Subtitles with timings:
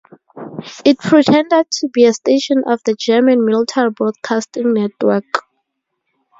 [0.83, 5.43] It pretended to be a station of the German military broadcasting network.